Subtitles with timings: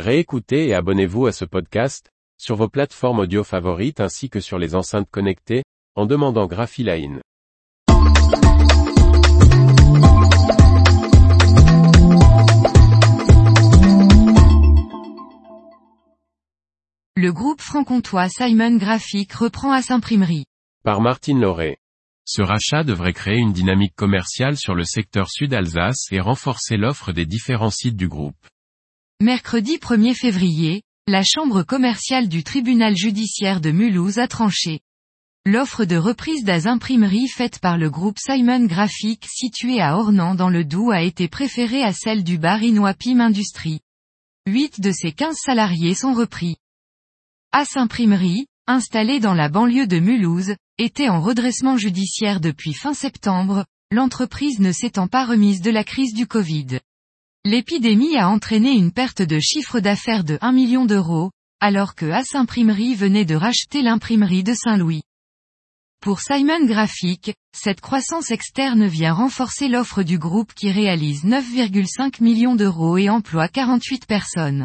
[0.00, 4.74] Réécoutez et abonnez-vous à ce podcast, sur vos plateformes audio favorites ainsi que sur les
[4.74, 5.62] enceintes connectées,
[5.94, 7.20] en demandant Graphiline.
[17.16, 20.46] Le groupe franc-comtois Simon Graphic reprend à Saint-Primerie.
[20.82, 21.78] Par Martine Lauré.
[22.24, 27.26] Ce rachat devrait créer une dynamique commerciale sur le secteur sud-Alsace et renforcer l'offre des
[27.26, 28.34] différents sites du groupe.
[29.22, 34.80] Mercredi 1er février, la chambre commerciale du tribunal judiciaire de Mulhouse a tranché.
[35.46, 40.50] L'offre de reprise d'Az Imprimerie faite par le groupe Simon Graphic situé à Ornans dans
[40.50, 43.78] le Doubs a été préférée à celle du bar Innois Pim Industrie.
[44.48, 46.56] Huit de ses 15 salariés sont repris.
[47.52, 53.64] As Imprimerie, installée dans la banlieue de Mulhouse, était en redressement judiciaire depuis fin septembre,
[53.92, 56.80] l'entreprise ne s'étant pas remise de la crise du Covid.
[57.46, 61.30] L'épidémie a entraîné une perte de chiffre d'affaires de 1 million d'euros,
[61.60, 65.02] alors que As Imprimerie venait de racheter l'imprimerie de Saint-Louis.
[66.00, 72.56] Pour Simon Graphic, cette croissance externe vient renforcer l'offre du groupe qui réalise 9,5 millions
[72.56, 74.64] d'euros et emploie 48 personnes.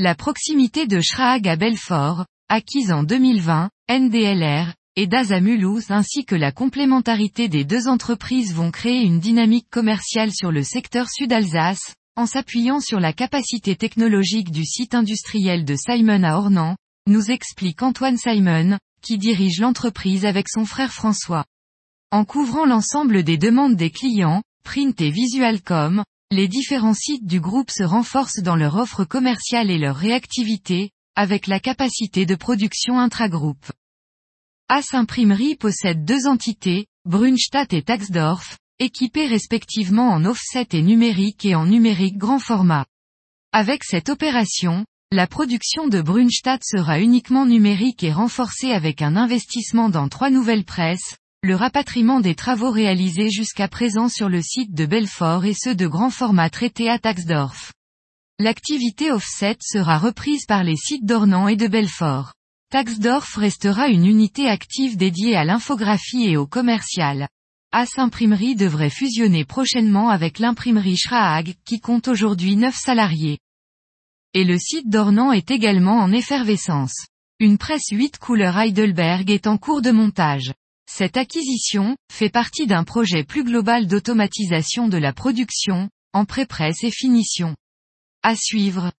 [0.00, 6.24] La proximité de Schrag à Belfort, acquise en 2020, NDLR, et d'Az à Mulhouse ainsi
[6.24, 11.94] que la complémentarité des deux entreprises vont créer une dynamique commerciale sur le secteur sud-Alsace,
[12.20, 16.76] en s'appuyant sur la capacité technologique du site industriel de Simon à Ornans,
[17.06, 21.46] nous explique Antoine Simon, qui dirige l'entreprise avec son frère François.
[22.10, 27.70] En couvrant l'ensemble des demandes des clients, Print et Visualcom, les différents sites du groupe
[27.70, 33.72] se renforcent dans leur offre commerciale et leur réactivité, avec la capacité de production intragroupe.
[34.68, 41.54] As Imprimerie possède deux entités, Brunstadt et Taxdorf, équipés respectivement en offset et numérique et
[41.54, 42.86] en numérique grand format.
[43.52, 49.90] Avec cette opération, la production de Brunstadt sera uniquement numérique et renforcée avec un investissement
[49.90, 54.86] dans trois nouvelles presses, le rapatriement des travaux réalisés jusqu'à présent sur le site de
[54.86, 57.72] Belfort et ceux de grand format traités à Taxdorf.
[58.38, 62.32] L'activité offset sera reprise par les sites d'Ornans et de Belfort.
[62.70, 67.28] Taxdorf restera une unité active dédiée à l'infographie et au commercial.
[67.72, 73.38] As Imprimerie devrait fusionner prochainement avec l'imprimerie Schrag, qui compte aujourd'hui 9 salariés.
[74.34, 77.06] Et le site d'Ornans est également en effervescence.
[77.38, 80.52] Une presse 8 couleurs Heidelberg est en cours de montage.
[80.90, 86.90] Cette acquisition, fait partie d'un projet plus global d'automatisation de la production, en pré-presse et
[86.90, 87.54] finition.
[88.24, 88.90] À suivre.